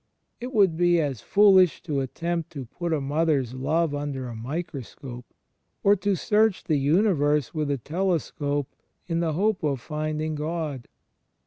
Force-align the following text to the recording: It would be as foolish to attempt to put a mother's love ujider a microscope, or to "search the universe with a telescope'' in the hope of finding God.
It 0.39 0.51
would 0.51 0.75
be 0.75 0.99
as 0.99 1.21
foolish 1.21 1.83
to 1.83 1.99
attempt 1.99 2.49
to 2.53 2.65
put 2.65 2.91
a 2.91 2.99
mother's 2.99 3.53
love 3.53 3.91
ujider 3.91 4.31
a 4.31 4.35
microscope, 4.35 5.27
or 5.83 5.95
to 5.97 6.15
"search 6.15 6.63
the 6.63 6.77
universe 6.79 7.53
with 7.53 7.69
a 7.69 7.77
telescope'' 7.77 8.75
in 9.05 9.19
the 9.19 9.33
hope 9.33 9.61
of 9.61 9.79
finding 9.79 10.33
God. 10.33 10.87